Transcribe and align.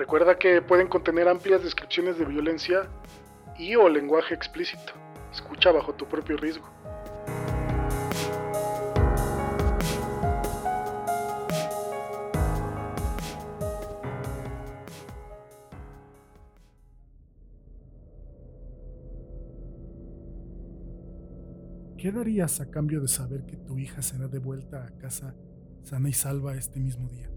Recuerda 0.00 0.38
que 0.38 0.62
pueden 0.62 0.88
contener 0.88 1.28
amplias 1.28 1.62
descripciones 1.62 2.18
de 2.18 2.24
violencia 2.24 2.88
y 3.58 3.76
o 3.76 3.86
lenguaje 3.86 4.32
explícito. 4.32 4.94
Escucha 5.30 5.72
bajo 5.72 5.92
tu 5.92 6.08
propio 6.08 6.38
riesgo. 6.38 6.66
¿Qué 21.98 22.10
darías 22.10 22.62
a 22.62 22.70
cambio 22.70 23.02
de 23.02 23.08
saber 23.08 23.44
que 23.44 23.58
tu 23.58 23.78
hija 23.78 24.00
será 24.00 24.28
de 24.28 24.38
vuelta 24.38 24.82
a 24.82 24.96
casa 24.96 25.34
sana 25.82 26.08
y 26.08 26.14
salva 26.14 26.56
este 26.56 26.80
mismo 26.80 27.06
día? 27.10 27.28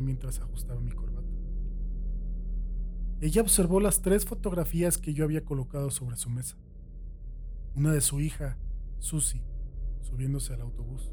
Mientras 0.00 0.40
ajustaba 0.40 0.80
mi 0.80 0.92
corbata. 0.92 1.28
Ella 3.20 3.42
observó 3.42 3.80
las 3.80 4.02
tres 4.02 4.24
fotografías 4.26 4.98
que 4.98 5.14
yo 5.14 5.24
había 5.24 5.44
colocado 5.44 5.90
sobre 5.90 6.16
su 6.16 6.30
mesa. 6.30 6.56
Una 7.74 7.92
de 7.92 8.00
su 8.00 8.20
hija, 8.20 8.58
Susie, 8.98 9.42
subiéndose 10.02 10.52
al 10.52 10.60
autobús. 10.60 11.12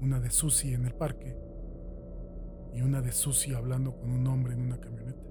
Una 0.00 0.20
de 0.20 0.30
Susie 0.30 0.74
en 0.74 0.84
el 0.84 0.94
parque. 0.94 1.36
Y 2.74 2.82
una 2.82 3.02
de 3.02 3.12
Susie 3.12 3.54
hablando 3.54 3.96
con 3.96 4.10
un 4.10 4.26
hombre 4.26 4.54
en 4.54 4.60
una 4.60 4.78
camioneta. 4.78 5.24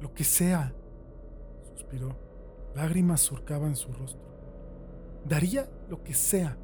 Lo 0.00 0.12
que 0.12 0.24
sea, 0.24 0.74
suspiró. 1.76 2.16
Lágrimas 2.74 3.20
surcaban 3.20 3.76
su 3.76 3.92
rostro. 3.92 4.28
Daría 5.24 5.70
lo 5.88 6.02
que 6.02 6.14
sea. 6.14 6.58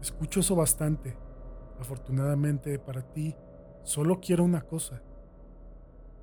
Escucho 0.00 0.40
eso 0.40 0.54
bastante. 0.54 1.23
Afortunadamente 1.80 2.78
para 2.78 3.02
ti, 3.02 3.34
solo 3.82 4.20
quiero 4.20 4.44
una 4.44 4.62
cosa. 4.62 5.02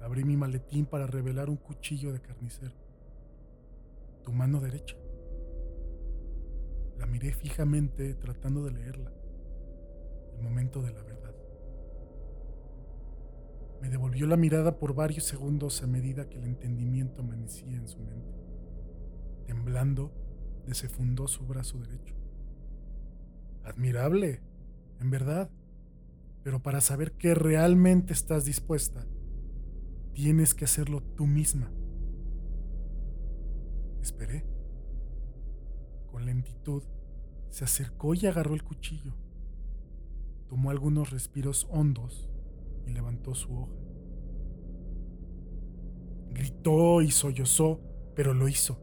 Abrí 0.02 0.24
mi 0.24 0.36
maletín 0.36 0.86
para 0.86 1.06
revelar 1.06 1.50
un 1.50 1.58
cuchillo 1.58 2.12
de 2.12 2.22
carnicero. 2.22 2.74
Tu 4.24 4.32
mano 4.32 4.60
derecha. 4.60 4.96
La 6.98 7.06
miré 7.06 7.34
fijamente 7.34 8.14
tratando 8.16 8.64
de 8.64 8.72
leerla. 8.72 9.12
El 10.36 10.42
momento 10.44 10.82
de 10.82 10.92
la 10.92 11.04
verdad. 11.04 11.36
Me 13.82 13.90
devolvió 13.90 14.28
la 14.28 14.38
mirada 14.38 14.78
por 14.78 14.94
varios 14.94 15.24
segundos 15.24 15.82
a 15.82 15.88
medida 15.88 16.30
que 16.30 16.38
el 16.38 16.46
entendimiento 16.46 17.22
amanecía 17.22 17.76
en 17.76 17.88
su 17.88 18.00
mente. 18.00 18.40
Temblando, 19.48 20.12
desefundó 20.68 21.28
su 21.28 21.46
brazo 21.48 21.80
derecho. 21.80 22.16
Admirable, 23.64 24.42
en 25.02 25.10
verdad. 25.10 25.50
Pero 26.44 26.64
para 26.64 26.82
saber 26.82 27.12
que 27.14 27.36
realmente 27.36 28.14
estás 28.14 28.46
dispuesta, 28.46 29.06
tienes 30.14 30.56
que 30.56 30.66
hacerlo 30.66 31.02
tú 31.02 31.28
misma. 31.28 31.72
Esperé. 34.02 34.46
Con 36.12 36.26
lentitud, 36.26 36.84
se 37.50 37.64
acercó 37.64 38.16
y 38.16 38.26
agarró 38.26 38.54
el 38.54 38.64
cuchillo. 38.64 39.14
Tomó 40.50 40.72
algunos 40.72 41.12
respiros 41.12 41.68
hondos 41.70 42.30
y 42.86 42.92
levantó 42.92 43.36
su 43.36 43.56
hoja. 43.56 43.76
Gritó 46.32 47.02
y 47.02 47.12
sollozó, 47.12 47.80
pero 48.16 48.34
lo 48.34 48.48
hizo. 48.48 48.80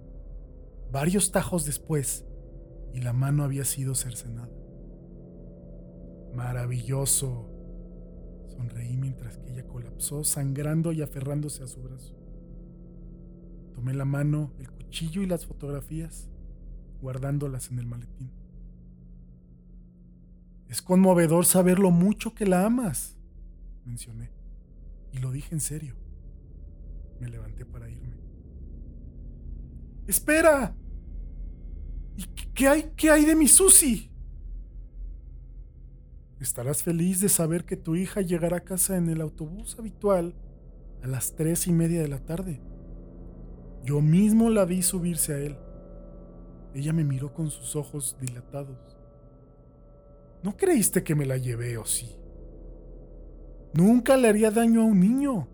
Varios 0.93 1.33
tajos 1.33 1.65
después, 1.67 2.25
y 2.95 3.01
la 3.01 3.13
mano 3.13 3.43
había 3.43 3.65
sido 3.65 3.95
cercenada. 3.95 4.49
Maravilloso. 6.39 7.51
Sonreí 8.47 8.97
mientras 8.97 9.39
que 9.39 9.51
ella 9.51 9.67
colapsó, 9.67 10.23
sangrando 10.23 10.93
y 10.93 11.03
aferrándose 11.03 11.65
a 11.65 11.67
su 11.67 11.83
brazo. 11.83 12.17
Tomé 13.75 13.93
la 13.93 14.05
mano, 14.05 14.53
el 14.61 14.71
cuchillo 14.71 15.23
y 15.23 15.27
las 15.27 15.47
fotografías, 15.47 16.31
guardándolas 17.03 17.73
en 17.73 17.81
el 17.81 17.87
maletín. 17.87 18.31
Es 20.69 20.81
conmovedor 20.81 21.45
saber 21.45 21.81
lo 21.81 21.91
mucho 21.91 22.33
que 22.37 22.47
la 22.47 22.65
amas 22.65 23.17
mencioné. 23.85 24.31
Y 25.13 25.19
lo 25.19 25.33
dije 25.33 25.53
en 25.53 25.61
serio. 25.61 25.97
Me 27.19 27.29
levanté 27.29 27.67
para 27.67 27.91
irme. 27.91 28.17
¡Espera! 30.07 30.77
¿Y 32.17 32.23
qué 32.55 32.69
hay, 32.69 32.93
qué 32.97 33.11
hay 33.11 33.25
de 33.25 33.35
mi 33.35 33.49
Susi? 33.49 34.08
Estarás 36.41 36.83
feliz 36.85 37.21
de 37.21 37.29
saber 37.29 37.65
que 37.65 37.77
tu 37.77 37.97
hija 37.97 38.21
llegará 38.21 38.59
a 38.59 38.65
casa 38.65 38.97
en 38.97 39.09
el 39.09 39.21
autobús 39.21 39.77
habitual 39.79 40.35
a 41.03 41.09
las 41.09 41.35
tres 41.35 41.67
y 41.67 41.73
media 41.73 42.01
de 42.01 42.09
la 42.09 42.25
tarde. 42.25 42.61
Yo 43.83 44.01
mismo 44.01 44.49
la 44.51 44.65
vi 44.65 44.83
subirse 44.83 45.35
a 45.35 45.39
él. 45.39 45.59
Ella 46.75 46.93
me 46.93 47.05
miró 47.05 47.33
con 47.33 47.51
sus 47.51 47.75
ojos 47.75 48.17
dilatados. 48.21 48.97
¿No 50.43 50.57
creíste 50.57 51.03
que 51.03 51.17
me 51.17 51.27
la 51.27 51.37
llevé 51.37 51.77
o 51.77 51.85
sí? 51.85 52.17
Nunca 53.75 54.17
le 54.17 54.29
haría 54.29 54.51
daño 54.51 54.83
a 54.83 54.85
un 54.85 55.01
niño. 55.01 55.49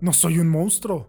No 0.00 0.12
soy 0.12 0.38
un 0.38 0.48
monstruo. 0.48 1.08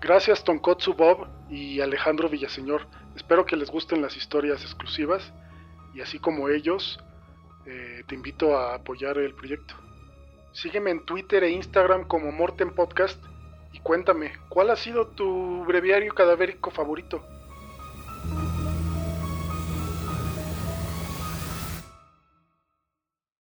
Gracias 0.00 0.42
Tonkotsu 0.44 0.94
Bob 0.94 1.28
y 1.50 1.80
Alejandro 1.80 2.30
Villaseñor. 2.30 2.86
Espero 3.14 3.44
que 3.44 3.54
les 3.54 3.70
gusten 3.70 4.00
las 4.00 4.16
historias 4.16 4.62
exclusivas 4.62 5.30
y 5.92 6.00
así 6.00 6.18
como 6.18 6.48
ellos, 6.48 6.98
eh, 7.66 8.02
te 8.06 8.14
invito 8.14 8.56
a 8.56 8.76
apoyar 8.76 9.18
el 9.18 9.34
proyecto. 9.34 9.74
Sígueme 10.52 10.90
en 10.90 11.04
Twitter 11.04 11.44
e 11.44 11.50
Instagram 11.50 12.04
como 12.08 12.32
Morten 12.32 12.70
Podcast 12.70 13.22
y 13.74 13.80
cuéntame, 13.80 14.32
¿cuál 14.48 14.70
ha 14.70 14.76
sido 14.76 15.06
tu 15.06 15.64
breviario 15.66 16.14
cadavérico 16.14 16.70
favorito? 16.70 17.22